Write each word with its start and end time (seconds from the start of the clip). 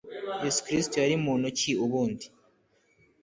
Yesu 0.43 0.59
Kristo 0.65 0.95
yari 0.99 1.15
muntu 1.25 1.45
ki 1.57 1.71
ubundi 1.85 2.25